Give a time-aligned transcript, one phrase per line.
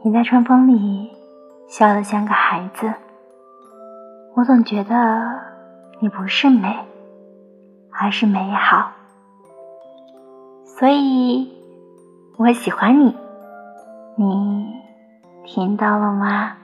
[0.00, 1.10] 你在春风里
[1.66, 2.94] 笑得像个孩子。
[4.36, 4.94] 我总觉得
[5.98, 6.78] 你不是美
[7.90, 8.92] 而是美好。
[10.64, 11.52] 所以
[12.36, 13.16] 我喜欢你
[14.16, 14.72] 你
[15.44, 16.56] 听到了吗？